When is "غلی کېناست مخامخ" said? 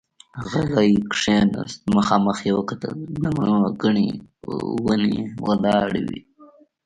0.71-2.37